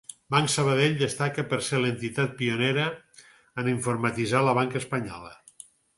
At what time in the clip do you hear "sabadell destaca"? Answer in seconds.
0.51-1.43